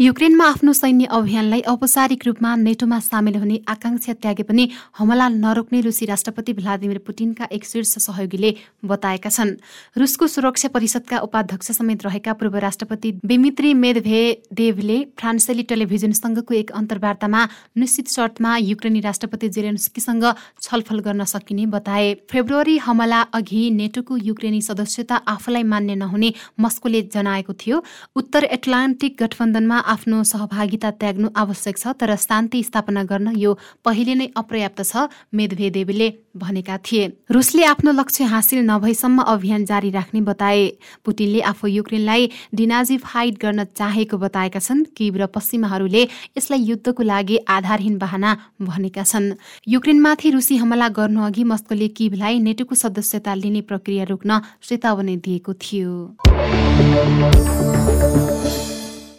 युक्रेनमा 0.00 0.44
आफ्नो 0.46 0.72
सैन्य 0.72 1.04
अभियानलाई 1.10 1.60
औपचारिक 1.68 2.26
रूपमा 2.26 2.54
नेटोमा 2.56 2.98
सामेल 3.00 3.36
हुने 3.36 3.58
आकांक्षा 3.68 4.12
त्यागे 4.14 4.42
पनि 4.46 4.68
हमला 4.98 5.26
नरोक्ने 5.28 5.80
रुसी 5.80 6.06
राष्ट्रपति 6.06 6.52
भ्लादिमिर 6.54 6.98
पुटिनका 7.06 7.48
एक 7.52 7.64
शीर्ष 7.66 7.94
सहयोगीले 7.98 8.54
बताएका 8.84 9.30
छन्। 9.30 9.50
रुसको 9.98 10.26
सुरक्षा 10.26 10.68
परिषदका 10.68 11.18
उपाध्यक्ष 11.18 11.70
समेत 11.72 12.04
रहेका 12.06 12.32
पूर्व 12.32 12.56
राष्ट्रपति 12.58 13.12
बेमित्री 13.24 13.72
मेदभेदेवले 13.74 14.98
फ्रान्सेली 15.18 15.62
टेलिभिजनसँगको 15.64 16.54
एक 16.54 16.70
अन्तर्वार्तामा 16.72 17.42
निश्चित 17.76 18.08
शर्तमा 18.08 18.56
युक्रेनी 18.58 19.00
राष्ट्रपति 19.00 19.48
जेलेन्स्कीसँग 19.48 20.28
छलफल 20.62 20.98
गर्न 21.00 21.24
सकिने 21.26 21.66
बताए। 21.74 22.14
फेब्रुअरी 22.30 22.76
हमला 22.86 23.20
अघि 23.34 23.70
नेटोको 23.72 24.16
युक्रेनी 24.22 24.62
सदस्यता 24.62 25.16
आफूलाई 25.34 25.62
मान्य 25.74 25.94
नहुने 25.96 26.32
मस्कोले 26.60 27.02
जनाएको 27.14 27.52
थियो। 27.58 27.82
उत्तर 28.16 28.44
एटलान्टिक 28.52 29.22
गठबन्धनमा 29.22 29.86
आफ्नो 29.88 30.22
सहभागिता 30.24 30.90
त्याग्नु 31.00 31.28
आवश्यक 31.36 31.76
छ 31.78 31.92
तर 31.96 32.14
शान्ति 32.18 32.62
स्थापना 32.62 33.02
गर्न 33.04 33.32
यो 33.36 33.52
पहिले 33.84 34.14
नै 34.14 34.26
अपर्याप्त 34.36 34.82
छ 34.82 35.08
मेदभेदेवीले 35.34 36.08
भनेका 36.36 36.76
थिए। 36.86 37.04
रुसले 37.30 37.64
आफ्नो 37.64 37.92
लक्ष्य 37.92 38.24
हासिल 38.24 38.58
नभएसम्म 38.64 39.22
अभियान 39.24 39.64
जारी 39.64 39.90
राख्ने 39.90 40.20
बताए। 40.22 40.66
पुटिनले 41.04 41.40
आफू 41.50 41.66
युक्रेनलाई 41.68 42.30
डिनाजिफाइड 42.54 43.34
गर्न 43.42 43.64
चाहेको 43.72 44.16
बताएका 44.18 44.60
छन्। 44.60 44.84
किब 44.96 45.16
र 45.16 45.26
पश्चिमाहरूले 45.28 46.02
यसलाई 46.38 46.60
युद्धको 46.62 47.02
लागि 47.02 47.36
आधारहीन 47.48 47.98
बहाना 47.98 48.30
भनेका 48.62 49.02
छन्। 49.02 49.34
युक्रेनमाथि 49.66 50.30
रुसी 50.30 50.56
हमला 50.56 50.88
गर्नु 50.94 51.20
अघि 51.26 51.44
मस्कोले 51.44 51.88
किबलाई 51.98 52.38
नेटोको 52.38 52.74
सदस्यता 52.76 53.34
लिने 53.34 53.60
प्रक्रिया 53.66 54.04
रोक्न 54.06 54.40
चेतावनी 54.62 55.16
दिएको 55.18 55.52
थियो। 55.56 55.94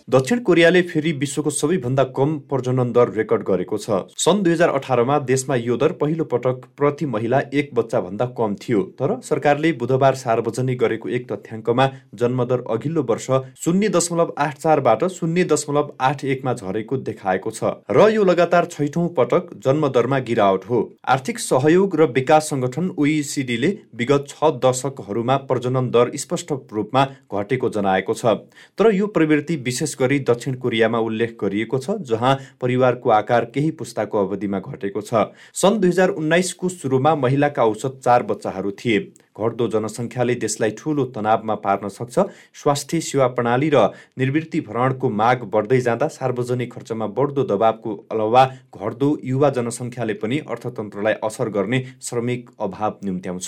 दक्षिण 0.10 0.40
कोरियाले 0.40 0.82
फेरि 0.82 1.12
विश्वको 1.14 1.50
सबैभन्दा 1.50 2.04
कम 2.18 2.32
प्रजनन 2.50 2.92
दर 2.92 3.10
रेकर्ड 3.14 3.44
गरेको 3.48 3.78
छ। 3.78 3.98
सन् 4.18 4.42
दुई 4.44 4.52
हजार 4.54 4.70
अठारमा 4.70 5.18
देशमा 5.22 5.56
यो 5.58 5.76
दर 5.78 5.92
पहिलो 6.00 6.24
पटक 6.26 6.64
प्रति 6.78 7.06
महिला 7.06 7.42
एक 7.54 7.70
बच्चा 7.76 8.00
भन्दा 8.02 8.26
कम 8.34 8.56
थियो। 8.58 8.82
तर 8.98 9.14
सरकारले 9.22 9.72
बुधबार 9.76 10.16
सार्वजनिक 10.16 10.80
गरेको 10.80 11.10
एक 11.10 11.28
तथ्याङ्कमा 11.32 11.86
जन्मदर 12.16 12.64
अघिल्लो 12.70 13.04
वर्ष 13.04 13.28
शून्य 13.66 13.90
दशमलव 13.90 14.34
आठ 14.38 14.58
चारबाट 14.58 15.06
शून्य 15.10 15.44
दशमलव 15.46 15.94
आठ 16.02 16.26
एकमा 16.26 16.54
झरेको 16.56 16.98
देखाएको 17.04 17.52
छ। 17.52 17.72
र 17.92 18.10
यो 18.10 18.24
लगातार 18.24 18.66
छैठौँ 18.72 19.08
पटक 19.14 19.54
जन्मदरमा 19.62 20.20
गिरावट 20.32 20.66
हो। 20.66 20.82
आर्थिक 21.08 21.40
सहयोग 21.40 22.00
र 22.02 22.10
विकास 22.18 22.50
संगठन 22.50 22.90
ओइसिडीले 22.98 23.72
विगत 23.96 24.26
छ 24.30 24.52
दशकहरूमा 24.66 25.38
प्रजनन 25.46 25.94
दर 25.94 26.12
स्पष्ट 26.18 26.58
रूपमा 26.74 27.06
घटेको 27.30 27.70
जनाएको 27.70 28.14
छ। 28.16 28.36
तर 28.80 28.94
यो 28.96 29.14
प्रवृत्ति 29.14 29.62
विशेष 29.62 29.98
गरी 30.00 30.20
दक्षिण 30.30 30.54
कोरियामा 30.58 31.00
उल्लेख 31.02 31.32
गरिएको 31.42 31.78
छ 31.80 31.98
जहाँ 32.10 32.34
परिवारको 32.62 33.10
आकार 33.12 33.46
केही 33.56 33.72
पुस्ताको 33.80 34.16
अवधिमा 34.18 34.60
घटेको 34.62 35.02
छ। 35.02 35.12
सन् 35.54 35.80
दुई 35.80 35.90
हजार 35.90 36.10
उन्नाइसको 36.20 36.70
सुरुमा 36.72 37.16
महिलाका 37.18 37.64
औसत 37.66 37.94
चार 38.04 38.24
बच्चाहरू 38.26 38.72
थिए। 38.74 39.00
घट्दो 39.40 39.66
जनसङ्ख्याले 39.74 40.36
देशलाई 40.36 40.72
ठूलो 40.78 41.04
तनावमा 41.16 41.56
पार्न 41.64 41.88
सक्छ 41.90 42.16
स्वास्थ्य 42.62 43.00
सेवा 43.02 43.28
प्रणाली 43.38 43.70
र 43.74 43.78
निवृत्ति 44.20 44.60
भरणको 44.62 45.10
माग 45.12 45.44
बढ्दै 45.54 45.80
जाँदा 45.82 46.08
सार्वजनिक 46.10 46.70
खर्चमा 46.74 47.08
बढ्दो 47.18 47.44
दबावको 47.48 47.92
अलावा 48.12 48.44
घट्दो 48.76 49.10
युवा 49.24 49.50
जनसङ्ख्याले 49.58 50.16
पनि 50.20 50.38
अर्थतन्त्रलाई 50.50 51.16
असर 51.24 51.48
गर्ने 51.56 51.80
श्रमिक 52.04 52.42
अभाव 52.60 52.94
निम्त्याउँछ 53.06 53.48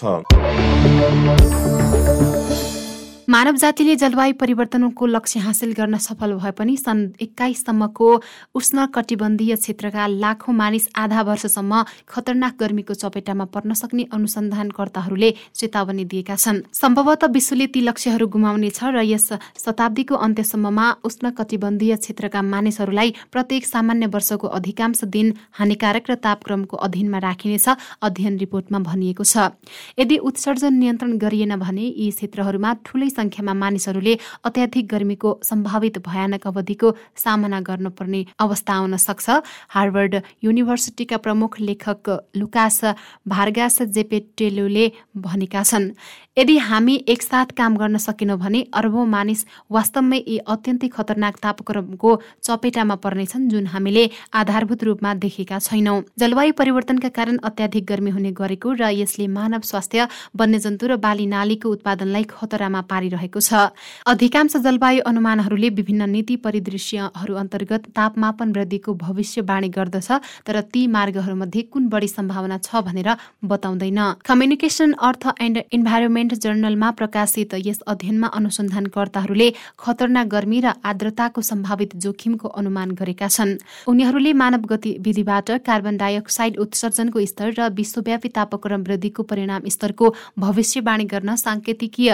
मानव 3.29 3.55
जातिले 3.55 3.95
जलवायु 3.95 4.33
परिवर्तनको 4.33 5.05
लक्ष्य 5.05 5.39
हासिल 5.39 5.71
गर्न 5.77 5.97
सफल 5.97 6.33
भए 6.35 6.51
पनि 6.51 6.75
सन् 6.77 7.01
एक्काइससम्मको 7.21 8.07
उष्ण 8.55 8.85
कटिबन्धीय 8.95 9.55
क्षेत्रका 9.55 10.07
लाखौं 10.07 10.53
मानिस 10.53 10.87
आधा 10.97 11.21
वर्षसम्म 11.21 11.83
खतरनाक 12.09 12.55
गर्मीको 12.59 12.93
चपेटामा 12.93 13.45
पर्न 13.53 13.73
सक्ने 13.73 14.03
अनुसन्धानकर्ताहरूले 14.11 15.29
चेतावनी 15.53 16.05
दिएका 16.05 16.35
छन्। 16.35 16.61
सम्भवतः 16.73 17.27
विश्वले 17.27 17.67
ती 17.67 17.81
लक्ष्यहरू 17.81 18.27
गुमाउनेछ 18.27 18.79
र 18.89 19.05
यस 19.05 19.29
शताब्दीको 19.65 20.15
अन्त्यसम्ममा 20.17 20.85
उष्ण 21.05 21.29
कटिबन्धीय 21.37 21.95
क्षेत्रका 21.97 22.41
मानिसहरूलाई 22.41 23.13
प्रत्येक 23.31 23.65
सामान्य 23.65 24.05
वर्षको 24.09 24.47
अधिकांश 24.49 25.03
दिन 25.05 25.33
हानिकारक 25.59 26.09
र 26.09 26.15
तापक्रमको 26.25 26.77
अधीनमा 26.79 27.19
राखिनेछ 27.19 27.67
अध्ययन 28.01 28.37
रिपोर्टमा 28.39 28.79
भनिएको 28.89 29.23
छ। 29.23 29.53
यदि 29.99 30.17
उत्सर्जन 30.17 30.73
नियन्त्रण 30.73 31.17
गरिएन 31.21 31.55
भने 31.61 31.85
यी 31.85 32.09
क्षेत्रहरूमा 32.11 32.73
ठूलै 32.85 33.09
संख्यामा 33.11 33.53
मानिसहरूले 33.61 34.13
अत्याधिक 34.45 34.87
गर्मीको 34.87 35.29
सम्भावित 35.43 35.97
भयानक 36.07 36.47
अवधिको 36.47 36.95
सामना 37.15 37.59
गर्नुपर्ने 37.69 38.21
अवस्था 38.39 38.73
आउन 38.73 38.97
सक्छ। 38.97 39.29
हार्वर्ड 39.69 40.15
युनिभर्सिटीका 40.43 41.17
प्रमुख 41.25 41.59
लेखक 41.61 42.09
लुकास 42.37 42.79
भार्गास 43.27 43.81
जेपेटेलुले 43.95 44.85
भनेका 45.17 45.63
छन् 45.63 45.89
यदि 46.37 46.57
हामी 46.59 46.95
एकसाथ 47.09 47.49
काम 47.57 47.75
गर्न 47.77 47.97
सकेनौँ 47.99 48.37
भने 48.39 48.59
अरबौं 48.73 49.05
मानिस 49.07 49.45
वास्तवमै 49.71 50.19
यी 50.19 50.37
अत्यन्तै 50.47 50.87
खतरनाक 50.87 51.35
तापक्रमको 51.43 52.11
चपेटामा 52.41 52.95
पर्नेछन् 53.03 53.49
जुन 53.51 53.65
हामीले 53.67 54.03
आधारभूत 54.33 54.83
रूपमा 54.83 55.13
देखेका 55.23 55.59
छैनौं। 55.59 55.97
जलवायु 56.19 56.53
परिवर्तनका 56.59 57.09
कारण 57.17 57.37
अत्याधिक 57.43 57.85
गर्मी 57.85 58.11
हुने 58.11 58.31
गरेको 58.31 58.69
र 58.73 58.91
यसले 58.93 59.27
मानव 59.29 59.61
स्वास्थ्य 59.69 60.07
वन्यजन्तु 60.39 60.87
र 60.87 60.95
बाली 61.03 61.25
नालीको 61.27 61.67
उत्पादनलाई 61.69 62.23
खतरामा 62.31 62.81
पारिरहेको 63.01 63.39
छ। 63.41 63.73
अधिकांश 64.05 64.53
जलवायु 64.57 65.01
अनुमानहरूले 65.01 65.69
विभिन्न 65.73 66.09
नीति 66.11 66.35
परिदृश्यहरू 66.37 67.33
अन्तर्गत 67.35 67.83
तापमापन 67.97 68.51
वृद्धिको 68.53 68.93
भविष्यवाणी 68.95 69.69
गर्दछ 69.69 70.09
तर 70.45 70.61
ती 70.69 70.85
मार्गहरूमध्ये 70.87 71.61
कुन 71.73 71.87
बढी 71.89 72.07
सम्भावना 72.07 72.57
छ 72.59 72.81
भनेर 72.85 73.09
बताउँदैन। 73.43 73.99
कम्युनिकेसन 74.21 74.93
अर्थ 75.01 75.23
एन्ड 75.41 75.57
इन्भाइरोमेन्ट 75.71 76.33
जर्नलमा 76.35 76.89
प्रकाशित 76.99 77.53
यस 77.65 77.81
अध्ययनमा 77.87 78.27
अनुसन्धानकर्ताहरूले 78.29 79.49
खतरनाक 79.79 80.27
गर्मी 80.27 80.59
र 80.61 80.77
आर्द्रताको 80.83 81.41
सम्भावित 81.41 81.95
जोखिमको 81.97 82.47
अनुमान 82.53 82.91
गरेका 82.93 83.27
छन्। 83.27 83.57
उनीहरूले 83.87 84.33
मानव 84.35 84.61
गतिविधिबाट 84.69 85.49
कार्बन 85.65 85.97
डाइअक्साइड 85.97 86.57
उत्सर्जनको 86.59 87.25
स्तर 87.25 87.49
र 87.57 87.69
विश्वव्यापी 87.73 88.29
तापक्रम 88.29 88.81
वृद्धिको 88.83 89.23
परिणाम 89.23 89.61
स्तरको 89.67 90.13
भविष्यवाणी 90.39 91.05
गर्न 91.05 91.35
साङ्केतिकीय 91.37 92.11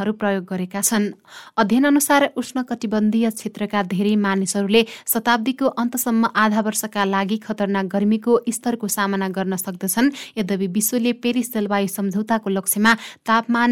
अनुमानहरू 0.00 0.12
प्रयोग 0.12 0.44
गरेका 0.44 0.80
छन्। 0.80 1.12
अध्ययन 1.56 1.84
अनुसार 1.84 2.32
उष्ण 2.36 2.62
कटिबन्धीय 2.64 3.30
क्षेत्रका 3.30 3.82
धेरै 3.92 4.16
मानिसहरूले 4.16 4.82
शताब्दीको 5.06 5.66
अन्तसम्म 5.76 6.24
आधा 6.34 6.60
वर्षका 6.60 7.04
लागि 7.04 7.36
खतरनाक 7.44 7.86
गर्मीको 7.86 8.32
स्तरको 8.48 8.88
सामना 8.88 9.28
गर्न 9.28 9.56
सक्दछन्। 9.56 10.12
यद्यपि 10.38 10.66
विश्वले 10.66 11.12
पेरिस 11.20 11.52
जलवायु 11.54 11.88
सम्झौताको 11.88 12.48
लक्ष्यमा 12.50 12.92
तापमान 13.26 13.70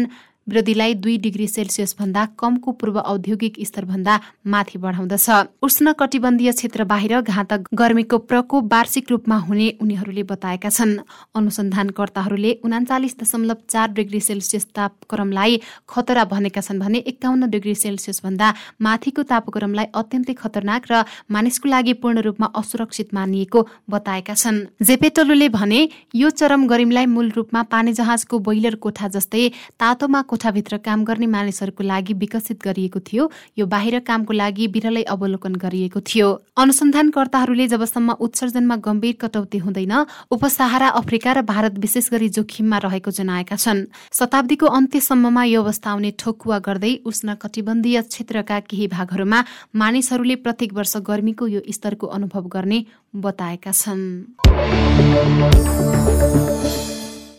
वृद्धिलाई 0.49 0.93
दुई 0.95 1.17
डिग्री 1.19 1.47
सेल्सियस 1.49 1.95
भन्दा 1.99 2.25
कमको 2.39 2.71
पूर्व 2.73 2.99
औद्योगिक 3.01 3.57
स्तरभन्दा 3.61 4.19
माथि 4.47 4.77
बढाउँदछ। 4.79 5.29
उष्ण 5.61 5.93
कटिबन्धीय 5.99 6.51
क्षेत्र 6.51 6.83
बाहिर 6.85 7.21
घातक 7.21 7.67
गर्मीको 7.73 8.17
प्रकोप 8.29 8.73
वार्षिक 8.73 9.11
रूपमा 9.11 9.37
हुने 9.47 9.67
उनीहरूले 9.81 10.23
बताएका 10.25 10.69
छन्। 10.69 10.97
अनुसन्धानकर्ताहरूले 11.35 12.51
उनाचालिस 12.65 13.17
दशमलव 13.19 13.57
चार 13.69 13.91
डिग्री 13.93 14.19
सेल्सियस 14.19 14.65
तापक्रमलाई 14.75 15.59
खतरा 15.89 16.23
भनेका 16.25 16.61
छन् 16.61 16.79
भने 16.79 16.99
एकाउन्न 17.07 17.49
डिग्री 17.49 17.75
सेल्सियस 17.75 18.21
भन्दा 18.23 18.53
माथिको 18.81 19.23
तापक्रमलाई 19.25 19.85
अत्यन्तै 19.93 20.33
खतरनाक 20.35 20.91
र 20.91 21.03
मानिसको 21.29 21.69
लागि 21.69 21.93
पूर्ण 22.01 22.19
रूपमा 22.21 22.47
असुरक्षित 22.55 23.13
मानिएको 23.13 23.59
बताएका 23.89 24.33
छन्। 24.33 24.57
जेपेटोलुले 24.81 25.49
भने 25.49 25.79
यो 26.15 26.29
चरम 26.31 26.67
गर्मीलाई 26.67 27.05
मूल 27.07 27.29
रूपमा 27.31 27.61
पानी 27.71 27.93
जहाजको 27.93 28.39
बोइलर 28.39 28.75
कोठा 28.83 29.07
जस्तै 29.09 29.47
तातोमा 29.79 30.21
कोठाभित्र 30.39 30.77
काम 30.79 31.03
गर्ने 31.03 31.27
मानिसहरूको 31.27 31.83
लागि 31.83 32.13
विकसित 32.15 32.63
गरिएको 32.63 32.99
थियो। 33.03 33.23
यो 33.59 33.65
बाहिर 33.67 33.99
कामको 34.07 34.33
लागि 34.33 34.67
बिरलै 34.71 35.03
अवलोकन 35.05 35.55
गरिएको 35.59 35.99
थियो। 35.99 36.27
अनुसन्धानकर्ताहरूले 36.55 37.67
जबसम्म 37.67 38.09
उत्सर्जनमा 38.17 38.75
गम्भीर 38.79 39.15
कटौती 39.19 39.57
हुँदैन 39.59 39.93
उपसहारा 40.31 40.87
अफ्रिका 40.95 41.31
र 41.33 41.41
भारत 41.43 41.73
विशेष 41.77 42.09
गरी 42.11 42.29
जोखिममा 42.31 42.77
रहेको 42.79 43.11
जनाएका 43.11 43.55
छन्। 43.57 43.85
शताब्दीको 44.15 44.65
अन्त्यसम्ममा 44.79 45.43
यो 45.45 45.59
अवस्था 45.59 45.91
आउने 45.91 46.11
ठोकुवा 46.15 46.57
गर्दै 46.63 46.93
उष्ण 47.03 47.35
कटिबन्धीय 47.35 48.01
क्षेत्रका 48.07 48.59
केही 48.63 48.87
भागहरूमा 48.95 49.39
मानिसहरूले 49.75 50.35
प्रत्येक 50.39 50.71
वर्ष 50.73 50.93
गर्मीको 51.03 51.47
यो 51.49 51.61
स्तरको 51.67 52.07
अनुभव 52.07 52.47
गर्ने 52.47 52.79
बताएका 53.11 53.71
छन्। 53.73 54.03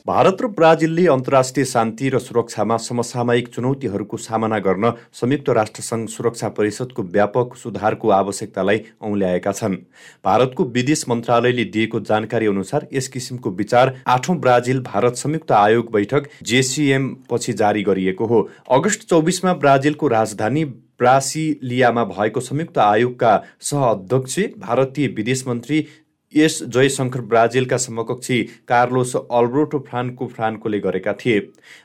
भारत 0.06 0.38
र 0.43 0.47
ब्राजिलले 0.49 1.06
अन्तर्राष्ट्रिय 1.06 1.64
शान्ति 1.64 2.08
र 2.08 2.19
सुरक्षामा 2.19 2.76
समसामयिक 2.76 3.49
चुनौतीहरूको 3.49 4.17
सामना 4.17 4.58
गर्न 4.58 4.93
संयुक्त 5.12 5.49
राष्ट्रसङ्घ 5.50 6.08
सुरक्षा 6.08 6.49
परिषदको 6.49 7.02
व्यापक 7.02 7.56
सुधारको 7.56 8.11
आवश्यकतालाई 8.11 8.81
औल्याएका 9.02 9.52
छन्। 9.52 9.76
भारतको 10.25 10.64
विदेश 10.70 11.05
मन्त्रालयले 11.08 11.64
दिएको 11.67 12.00
जानकारी 12.02 12.47
अनुसार 12.47 12.88
यस 12.93 13.08
किसिमको 13.08 13.50
विचार 13.52 13.94
आठौं 14.08 14.38
ब्राजिल 14.41 14.81
भारत 14.82 15.17
संयुक्त 15.17 15.52
आयोग 15.52 15.93
बैठक 15.93 16.31
जेसिएम 16.44 17.14
पछि 17.31 17.53
जारी 17.55 17.82
गरिएको 17.82 18.26
हो। 18.26 18.49
अगस्त 18.70 19.08
चौबिसमा 19.08 19.55
ब्राजिलको 19.55 20.08
राजधानी 20.08 20.64
ब्रासिलियामा 21.00 22.05
भएको 22.06 22.41
संयुक्त 22.43 22.79
आयोगका 22.81 23.41
सह 23.62 23.85
अध्यक्ष 23.87 24.38
भारतीय 24.58 25.06
विदेश 25.17 25.46
मन्त्री 25.46 25.87
एस 26.32 26.59
जयशङ्कर 26.65 27.21
ब्राजिलका 27.21 27.77
समकक्षी 27.77 28.43
कार्लोस 28.69 29.15
अल्ब्रोटो 29.17 29.79
फ्रान्को 29.88 30.27
फ्रान्कोले 30.27 30.79
गरेका 30.81 31.12
थिए। 31.15 31.41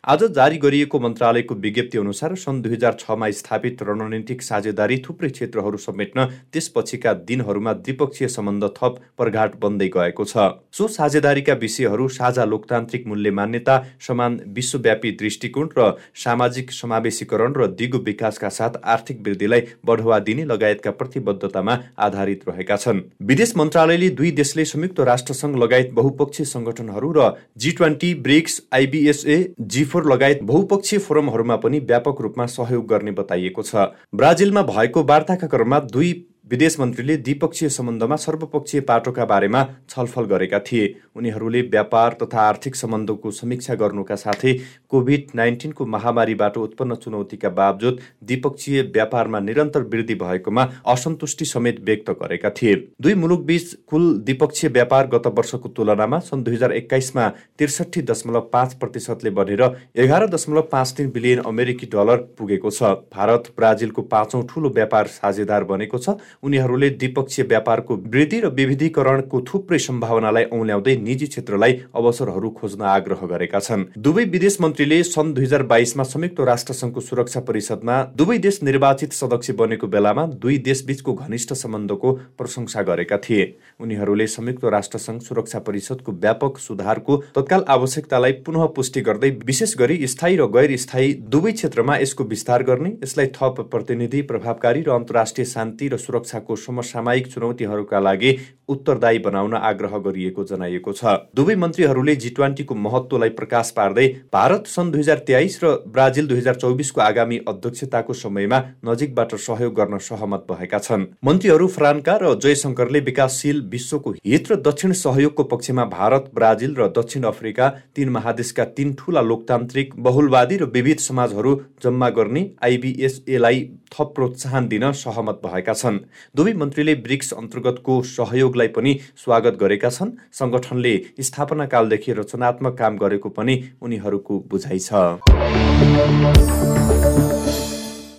आज 0.05 0.23
जारी 0.31 0.57
गरिएको 0.57 0.99
मन्त्रालयको 0.99 1.55
विज्ञप्ति 1.55 1.97
अनुसार 1.97 2.35
सन् 2.35 2.61
दुई 2.61 2.73
हजार 2.73 2.97
छमा 2.99 3.29
स्थापित 3.31 3.81
रणनीतिक 3.81 4.41
साझेदारी 4.41 4.97
थुप्रै 5.07 5.29
क्षेत्रहरू 5.29 5.77
समेट्न 5.77 6.25
त्यसपछिका 6.53 7.13
दिनहरूमा 7.25 7.73
द्विपक्षीय 7.75 8.27
सम्बन्ध 8.27 8.69
थप 8.75 8.99
प्रघाट 9.17 9.55
बन्दै 9.61 9.87
गएको 9.87 10.25
छ। 10.25 10.37
सो 10.71 10.87
साझेदारीका 10.89 11.53
विषयहरू 11.55 12.07
साझा 12.11 12.45
लोकतान्त्रिक 12.45 13.07
मूल्य 13.07 13.31
मान्यता 13.31 13.79
समान 14.07 14.39
विश्वव्यापी 14.51 15.11
दृष्टिकोण 15.15 15.69
र 15.77 15.89
सामाजिक 16.17 16.71
समावेशीकरण 16.73 17.57
र 17.57 17.67
दिगो 17.73 18.03
विकासका 18.03 18.49
साथ 18.51 18.79
आर्थिक 18.85 19.25
वृद्धिलाई 19.25 19.65
बढावा 19.85 20.19
दिने 20.21 20.45
लगायतका 20.45 20.91
प्रतिबद्धतामा 20.93 21.79
आधारित 21.99 22.47
रहेका 22.49 22.77
छन्। 22.77 23.01
विदेश 23.25 23.57
मन्त्रालयले 23.57 24.09
दुई 24.11 24.33
देशले 24.35 24.65
संयुक्त 24.65 24.99
राष्ट्रसङ्घ 25.07 25.55
लगायत 25.57 25.91
बहुपक्षीय 25.93 26.45
सङ्गठनहरू 26.45 27.11
र 27.17 27.31
G 27.57 27.71
twenty 27.71 28.13
BRICS 28.21 28.61
IBSA 28.73 29.37
G 29.73 29.83
four 29.85 30.11
लगायत 30.13 30.43
बहुपक्षीय 30.43 30.99
फोरमहरूमा 30.99 31.55
पनि 31.65 31.79
व्यापक 31.87 32.21
रूपमा 32.21 32.45
सहयोग 32.51 32.87
गर्ने 32.87 33.11
बताइएको 33.15 33.63
छ। 33.63 33.89
ब्राजिलमा 34.15 34.61
भएको 34.65 35.03
वार्ताका 35.05 35.47
क्रममा 35.47 35.79
दुई 35.91 36.13
विदेश 36.51 36.79
मन्त्रीले 36.79 37.15
द्विपक्षीय 37.17 37.69
सम्बन्धमा 37.69 38.15
सर्वपक्षीय 38.15 38.81
पाटोका 38.81 39.25
बारेमा 39.25 39.63
छलफल 39.89 40.25
गरेका 40.25 40.59
थिए। 40.61 40.93
उनीहरूले 41.15 41.61
व्यापार 41.63 42.17
तथा 42.21 42.39
आर्थिक 42.39 42.75
सम्बन्धको 42.75 43.31
समीक्षा 43.31 43.75
गर्नुका 43.75 44.15
साथै 44.15 44.53
कोभिड 44.89 45.27
नाइन्टिनको 45.35 45.85
महामारीबाट 45.85 46.57
उत्पन्न 46.57 46.95
चुनौतीका 46.95 47.49
बावजुद 47.51 47.99
द्विपक्षीय 48.23 48.81
व्यापारमा 48.83 49.39
निरन्तर 49.39 49.81
वृद्धि 49.93 50.15
भएकोमा 50.15 50.67
असन्तुष्टि 50.85 51.45
समेत 51.45 51.79
व्यक्त 51.85 52.09
गरेका 52.21 52.49
थिए। 52.51 52.75
दुई 53.01 53.13
मुलुकबीच 53.15 53.73
कुल 53.87 54.05
द्विपक्षीय 54.19 54.69
व्यापार 54.69 55.07
गत 55.15 55.27
वर्षको 55.37 55.69
तुलनामा 55.71 56.19
सन् 56.21 56.43
दुई 56.43 56.55
हजार 56.55 56.73
एक्काइसमा 56.73 57.27
त्रिसठी 57.57 58.01
दशमलव 58.03 58.49
पाँच 58.53 58.73
प्रतिशतले 58.75 59.29
बढेर 59.31 59.65
एघार 59.97 60.27
दशमलव 60.29 60.69
पाँच 60.71 60.93
तिन 60.97 61.09
बिलियन 61.09 61.41
अमेरिकी 61.47 61.89
डलर 61.91 62.23
पुगेको 62.37 62.69
छ। 62.69 62.93
भारत 63.09 63.51
ब्राजिलको 63.57 64.01
पाँचौँ 64.13 64.45
ठूलो 64.45 64.69
व्यापार 64.71 65.07
साझेदार 65.09 65.63
बनेको 65.65 65.97
छ 65.97 66.17
उनीहरूले 66.45 66.89
द्विपक्षीय 66.91 67.45
व्यापारको 67.45 67.95
वृद्धि 68.13 68.39
र 68.39 68.47
विविधीकरणको 68.53 69.41
थुप्रै 69.49 69.79
सम्भावनालाई 69.79 70.43
औल्याउँदै 70.53 70.95
निजी 71.01 71.27
क्षेत्रलाई 71.27 71.73
अवसरहरू 71.95 72.49
खोज्न 72.59 72.81
आग्रह 72.87 73.21
गरेका 73.25 73.59
छन्। 73.59 73.85
दुवै 73.97 74.23
विदेश 74.29 74.57
मन्त्रीले 74.61 75.01
सन् 75.05 75.33
दुई 75.33 75.45
हजार 75.45 75.63
बाइसमा 75.65 76.03
संयुक्त 76.05 76.39
राष्ट्रसङ्घको 76.45 77.01
सुरक्षा 77.01 77.39
परिषदमा 77.47 77.95
दुवै 78.15 78.37
देश 78.37 78.59
निर्वाचित 78.63 79.13
सदस्य 79.13 79.53
बनेको 79.55 79.87
बेलामा 79.87 80.25
दुई 80.37 80.57
देशबीचको 80.67 81.13
घनिष्ठ 81.15 81.53
सम्बन्धको 81.55 82.11
प्रशंसा 82.37 82.81
गरेका 82.89 83.17
थिए। 83.25 83.43
उनीहरूले 83.79 84.27
संयुक्त 84.27 84.65
राष्ट्रसङ्घ 84.75 85.21
सुरक्षा 85.23 85.59
परिषदको 85.65 86.11
व्यापक 86.13 86.57
सुधारको 86.59 87.17
तत्काल 87.35 87.65
आवश्यकतालाई 87.69 88.31
पुनः 88.45 88.65
पुष्टि 88.75 89.01
गर्दै 89.01 89.29
विशेष 89.45 89.75
गरी 89.77 89.97
स्थायी 90.07 90.35
र 90.35 90.47
गैर 90.55 90.75
स्थायी 90.77 91.13
दुवै 91.33 91.51
क्षेत्रमा 91.51 91.97
यसको 91.97 92.23
विस्तार 92.25 92.63
गर्ने 92.63 92.89
यसलाई 93.03 93.27
थप 93.35 93.61
प्रतिनिधि 93.71 94.21
प्रभावकारी 94.29 94.81
र 94.81 94.89
अन्तर्राष्ट्रिय 94.91 95.45
शान्ति 95.47 95.87
र 95.87 95.97
सुरक्षा 95.97 96.34
सुरक्षाको 96.35 96.55
समसामयिक 96.57 97.27
चुनौतीहरूका 97.27 97.99
लागि 97.99 98.37
उत्तरदायी 98.67 99.19
बनाउन 99.19 99.53
आग्रह 99.55 99.97
गरिएको 100.05 100.43
जनाइएको 100.43 100.91
छ। 100.91 101.31
दुवै 101.35 101.55
मन्त्रीहरूले 101.55 102.15
जी 102.15 102.29
ट्वेन्टीको 102.29 102.75
महत्वलाई 102.75 103.29
प्रकाश 103.29 103.71
पार्दै 103.71 104.07
भारत 104.33 104.67
सन् 104.67 104.91
दुई 104.91 104.99
हजार 104.99 105.19
तेइस 105.27 105.59
र 105.63 105.65
ब्राजिल 105.87 106.27
दुई 106.27 106.37
हजार 106.37 106.55
चौबिसको 106.55 107.01
आगामी 107.01 107.37
अध्यक्षताको 107.47 108.13
समयमा 108.15 108.59
नजिकबाट 108.85 109.35
सहयोग 109.37 109.73
गर्न 109.75 109.97
सहमत 110.01 110.45
भएका 110.49 110.79
छन्। 110.79 111.05
मन्त्रीहरू 111.23 111.67
फ्रान्का 111.67 112.17
र 112.17 112.33
जयशङ्करले 112.37 112.99
विकासशील 113.05 113.61
विश्वको 113.69 114.11
हित 114.25 114.51
र 114.51 114.55
दक्षिण 114.61 114.91
सहयोगको 114.95 115.43
पक्षमा 115.45 115.85
भारत 115.93 116.31
ब्राजिल 116.33 116.75
र 116.75 116.89
दक्षिण 116.91 117.23
अफ्रिका 117.31 117.69
तीन 117.95 118.09
महादेशका 118.09 118.65
तीन 118.73 118.93
ठूला 118.97 119.21
लोकतान्त्रिक 119.23 119.93
बहुलवादी 120.01 120.57
र 120.57 120.71
विविध 120.73 120.99
समाजहरू 121.05 121.55
जम्मा 121.83 122.09
गर्ने 122.17 122.43
आइबिएसएलाई 122.65 123.61
थप 123.95 124.11
प्रोत्साहन 124.15 124.67
दिन 124.67 124.91
सहमत 124.91 125.39
भएका 125.45 125.73
छन्। 125.73 125.97
दुवै 126.35 126.53
मन्त्रीले 126.53 126.95
ब्रिक्स 127.05 127.31
अन्तर्गतको 127.33 127.93
सहयोगलाई 128.03 128.67
पनि 128.75 128.91
स्वागत 129.23 129.55
गरेका 129.61 129.89
छन्। 129.89 130.11
सङ्गठनले 130.35 130.93
स्थापना 131.21 131.65
कालदेखि 131.73 132.11
रचनात्मक 132.19 132.73
काम 132.75 132.97
गरेको 132.97 133.29
पनि 133.31 133.55
उनीहरूको 133.81 134.33
बुझाइ 134.51 134.79
छ। 134.79 134.91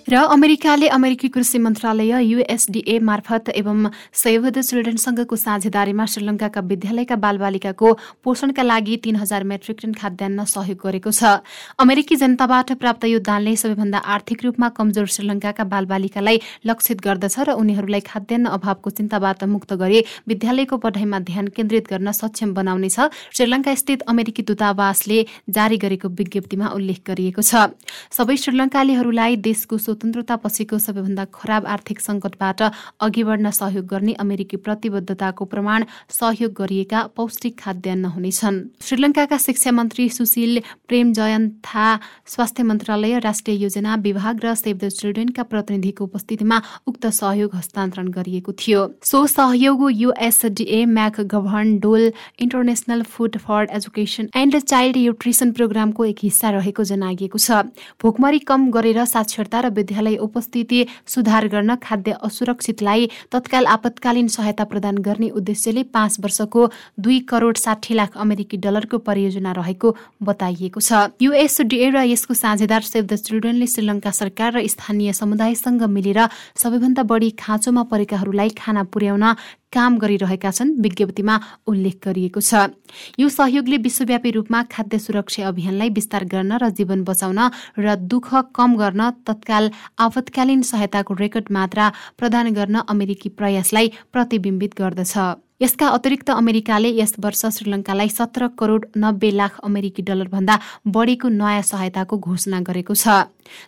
र 0.08 0.14
अमेरिकाले 0.14 0.88
अमेरिकी 0.88 1.28
कृषि 1.34 1.58
मन्त्रालय 1.58 2.22
युएसडिए 2.22 2.98
मार्फत 3.02 3.48
एवं 3.50 3.88
सेभ 4.14 4.44
द 4.46 4.60
चिल्ड्रेनसँगको 4.62 5.36
साझेदारीमा 5.36 6.04
श्रीलङ्काका 6.06 6.60
विद्यालयका 6.62 7.16
बालबालिकाको 7.18 7.92
पोषणका 8.22 8.62
लागि 8.62 8.96
तीन 9.02 9.16
हजार 9.16 9.44
मेट्रिक 9.44 9.76
टन 9.82 9.92
खाद्यान्न 9.92 10.44
सहयोग 10.46 10.78
गरेको 10.78 11.10
छ। 11.10 11.42
अमेरिकी 11.82 12.16
जनताबाट 12.16 12.72
प्राप्त 12.78 13.04
यो 13.04 13.18
दानले 13.20 13.56
सबैभन्दा 13.56 13.98
आर्थिक 13.98 14.44
रूपमा 14.46 14.68
कमजोर 14.78 15.06
श्रीलङ्काका 15.10 15.64
बालबालिकालाई 15.74 16.38
लक्षित 16.70 17.02
गर्दछ 17.02 17.38
र 17.42 17.58
उनीहरूलाई 17.58 18.06
खाद्यान्न 18.06 18.46
अभावको 18.54 18.90
चिन्ताबाट 18.94 19.44
मुक्त 19.50 19.74
गरी 19.74 20.04
विद्यालयको 20.30 20.76
पढाइमा 20.86 21.18
ध्यान 21.26 21.50
केन्द्रित 21.50 21.90
गर्न 21.90 22.14
सक्षम 22.14 22.54
बनाउनेछ 22.54 23.10
श्रीलङ्का 23.34 23.74
स्थित 23.74 24.06
अमेरिकी 24.06 24.46
दूतावासले 24.46 25.18
जारी 25.50 25.76
गरेको 25.82 26.14
विज्ञप्तिमा 26.14 26.66
उल्लेख 26.78 27.02
गरिएको 27.10 27.42
छ। 27.42 27.74
सबै 28.14 28.38
श्रीलङ्कालीहरूलाई 28.46 29.42
देशको 29.50 29.82
स्वतन्त्रतापछिको 29.96 30.78
सबैभन्दा 30.78 31.24
खराब 31.32 31.66
आर्थिक 31.66 32.00
सङ्कटबाट 32.00 32.60
अघि 33.00 33.22
बढ्न 33.24 33.50
सहयोग 33.50 33.86
गर्ने 33.86 34.12
अमेरिकी 34.20 34.56
प्रतिबद्धताको 34.58 35.44
प्रमाण 35.46 35.84
सहयोग 36.10 36.52
गरिएका 36.52 37.00
पौष्टिक 37.16 37.58
खाद्यान्न 37.58 38.04
हुनेछन् 38.14 38.58
श्रीलङ्काका 38.86 39.36
शिक्षा 39.38 39.70
मन्त्री 39.72 40.08
सुशील 40.10 40.60
प्रेम 40.88 41.12
जयन्था 41.12 41.86
स्वास्थ्य 42.26 42.62
मन्त्रालय 42.62 43.18
राष्ट्रिय 43.20 43.56
योजना 43.62 43.94
विभाग 44.06 44.44
र 44.44 44.54
सेभ 44.56 44.76
द 44.76 44.88
चिल्ड्रेनका 44.90 45.42
प्रतिनिधिको 45.46 46.04
उपस्थितिमा 46.04 46.60
उक्त 46.86 47.06
सहयोग 47.16 47.54
हस्तान्तरण 47.56 48.08
गरिएको 48.12 48.52
थियो। 48.54 48.80
सो 49.02 49.26
सहयोग 49.28 49.88
USDA 49.92 50.84
McGovern 51.32 51.78
Dole 51.80 52.04
international 52.44 53.02
food 53.08 53.36
for 53.40 53.68
education 53.72 54.28
and 54.36 54.60
child 54.60 54.96
nutrition 54.98 55.52
प्रोग्रामको 55.56 56.04
एक 56.04 56.18
हिस्सा 56.22 56.50
रहेको 56.50 56.84
जनाइएको 56.84 57.38
छ। 57.38 57.64
भोकमरी 58.02 58.38
कम 58.44 58.70
गरेर 58.70 59.04
साक्षरता 59.06 59.60
र 59.60 59.70
विद्यालय 59.86 60.16
उपस्थिति 60.18 60.84
सुधार 61.06 61.46
गर्न 61.48 61.74
खाद्य 61.78 62.16
असुरक्षितलाई 62.26 63.08
तत्काल 63.32 63.66
आपतकालीन 63.68 64.28
सहायता 64.28 64.64
प्रदान 64.66 64.98
गर्ने 65.06 65.28
उद्देश्यले 65.38 65.82
पाँच 65.94 66.16
वर्षको 66.20 66.66
दुई 66.98 67.18
करोड 67.30 67.56
साठी 67.56 67.94
लाख 67.94 68.16
अमेरिकी 68.18 68.56
डलरको 68.58 68.98
परियोजना 69.06 69.52
रहेको 69.52 69.94
बताइएको 70.22 70.80
छ। 70.80 70.92
युएसडिए 71.22 71.90
र 71.90 72.02
यसको 72.10 72.34
साझेदार 72.34 72.82
सेभ 72.82 73.04
द 73.06 73.16
चिल्ड्रेनले 73.16 73.66
श्रीलङ्का 73.66 74.10
सरकार 74.12 74.58
र 74.58 74.66
स्थानीय 74.66 75.12
समुदायसँग 75.12 75.82
मिलेर 75.86 76.20
सबैभन्दा 76.56 77.02
बढी 77.06 77.30
खाँचोमा 77.38 77.82
परेकाहरूलाई 77.86 78.50
खाना 78.58 78.82
पुर्याउन 78.90 79.24
काम 79.72 79.98
गरिरहेका 79.98 80.50
छन् 80.50 80.74
विज्ञप्तिमा 80.82 81.34
उल्लेख 81.66 81.96
गरिएको 82.04 82.40
छ। 82.40 82.74
यो 83.18 83.28
सहयोगले 83.28 83.76
विश्वव्यापी 83.78 84.30
रूपमा 84.30 84.62
खाद्य 84.72 84.98
सुरक्षा 84.98 85.48
अभियानलाई 85.48 85.90
विस्तार 85.90 86.24
गर्न 86.24 86.52
र 86.56 86.70
जीवन 86.70 87.04
बचाउन 87.04 87.40
र 87.78 87.94
दुःख 87.96 88.28
कम 88.56 88.76
गर्न 88.76 89.10
तत्काल 89.26 89.70
आपतकालीन 89.98 90.62
सहायताको 90.62 91.14
रेकर्ड 91.14 91.46
मात्रा 91.50 91.92
प्रदान 92.18 92.52
गर्न 92.52 92.76
अमेरिकी 92.88 93.28
प्रयासलाई 93.28 93.92
प्रतिबिम्बित 94.12 94.72
गर्दछ। 94.78 95.45
यसका 95.60 95.86
अतिरिक्त 95.88 96.30
अमेरिकाले 96.30 96.90
यस 97.00 97.14
वर्ष 97.20 97.44
श्रीलङ्कालाई 97.56 98.08
सत्र 98.10 98.48
करोड 98.58 98.84
नब्बे 98.98 99.30
लाख 99.32 99.58
अमेरिकी 99.64 100.02
डलरभन्दा 100.08 100.58
बढीको 100.94 101.28
नयाँ 101.32 101.62
सहायताको 101.70 102.18
घोषणा 102.18 102.60
गरेको 102.60 102.94
छ। 102.94 103.24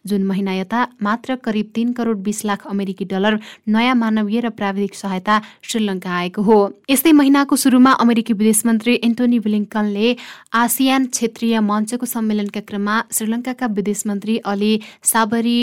जुन 0.06 0.22
महिना 0.26 0.52
यता 0.52 0.80
मात्र 1.02 1.34
करिब 1.44 1.66
तीन 1.74 1.92
करोड 1.94 2.18
बिस 2.22 2.44
लाख 2.44 2.66
अमेरिकी 2.66 3.04
डलर 3.12 3.38
नयाँ 3.68 3.94
मानवीय 3.94 4.40
र 4.40 4.50
प्राविधिक 4.50 4.94
सहायता 4.94 5.40
श्रीलङ्का 5.62 6.10
आएको 6.12 6.42
हो। 6.42 6.58
यस्तै 6.90 7.12
महिनाको 7.12 7.56
सुरुमा 7.56 7.92
अमेरिकी 8.04 8.32
विदेश 8.34 8.62
मन्त्री 8.66 8.94
एन्टोनी 9.08 9.38
विलिङ्कनले 9.46 10.16
आसियान 10.62 11.06
क्षेत्रीय 11.14 11.60
मञ्चको 11.62 12.06
सम्मेलनका 12.06 12.60
क्रममा 12.68 12.96
श्रीलङ्काका 13.16 13.66
विदेश 13.78 14.02
मन्त्री 14.06 14.36
अली 14.44 14.72
साबरी 15.12 15.58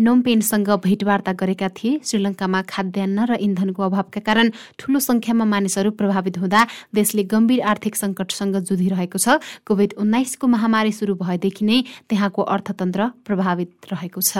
नोमपेनसँग 0.00 0.68
भेटवार्ता 0.80 1.32
गरेका 1.36 1.68
थिए। 1.76 2.00
श्रीलङ्कामा 2.00 2.60
खाद्यान्न 2.64 3.18
र 3.28 3.34
इन्धनको 3.36 3.82
अभावका 3.82 4.20
कारण 4.20 4.50
ठूलो 4.78 4.98
संख्यामा 5.00 5.44
मानिसहरू 5.44 5.90
प्रभावित 5.92 6.38
हुँदा 6.38 6.60
देशले 6.94 7.22
गम्भीर 7.28 7.60
आर्थिक 7.62 7.94
सङ्कटसँग 7.96 8.56
जुधिरहेको 8.64 9.18
छ। 9.18 9.38
कोभिड 9.62 9.92
उन्नाइसको 10.00 10.46
महामारी 10.46 10.92
सुरु 10.92 11.14
भएदेखि 11.20 11.64
नै 11.64 11.78
त्यहाँको 12.08 12.42
अर्थतन्त्र 12.42 13.00
प्रभावित 13.26 13.70
रहेको 13.92 14.20
छ। 14.20 14.32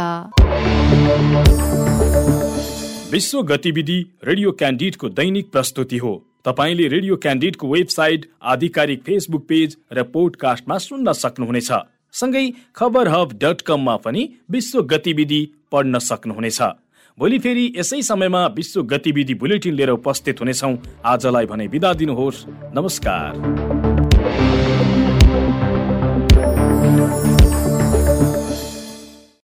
विश्व 3.12 3.42
गतिविधि 3.42 3.98
रेडियो 4.24 4.50
क्यान्डिडको 4.52 5.08
दैनिक 5.10 5.50
प्रस्तुति 5.52 5.98
हो। 5.98 6.12
तपाईँले 6.40 6.86
रेडियो 6.88 7.16
क्यान्डिडको 7.16 7.68
वेबसाइट 7.68 8.26
आधिकारिक 8.42 9.02
फेसबुक 9.02 9.42
पेज 9.48 9.76
र 9.92 10.02
पोडकास्टमा 10.08 10.76
सुन्न 10.78 11.12
सक्नुहुनेछ। 11.12 11.70
सँगै 12.12 12.52
खबर 12.76 13.08
हब 13.08 13.32
डट 13.32 13.60
कममा 13.60 13.96
पनि 13.96 14.28
विश्व 14.50 14.82
गतिविधि 14.82 15.40
पढ्न 15.72 15.98
सक्नुहुनेछ। 15.98 16.60
भोलि 17.18 17.38
फेरि 17.38 17.72
यसै 17.76 18.02
समयमा 18.02 18.46
विश्व 18.46 18.82
गतिविधि 18.82 19.34
बुलेटिन 19.34 19.74
लिएर 19.74 19.90
उपस्थित 19.90 20.40
हुनेछौँ। 20.40 20.76
आजलाई 21.04 21.46
भने 21.46 21.68
बिदा 21.68 21.92
दिनुहोस्। 21.92 22.44
नमस्कार। 22.74 23.89